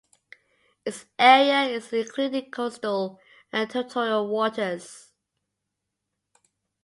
[0.83, 3.19] Its area is including coastal
[3.51, 5.11] and territorial waters.